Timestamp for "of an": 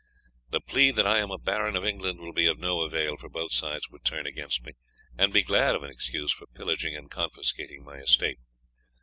5.75-5.91